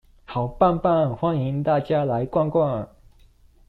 [0.25, 2.89] 好棒棒，歡迎大家來逛逛